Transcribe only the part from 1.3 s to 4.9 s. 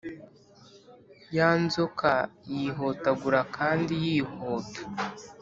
ya nzoka yihotagura kandi yihuta,